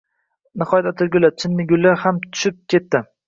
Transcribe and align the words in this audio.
Nihoyat 0.61 0.89
atirgullar, 0.91 1.35
chinnigullar 1.43 2.01
ham 2.07 2.21
tushib 2.29 2.61
ketdi. 2.75 3.05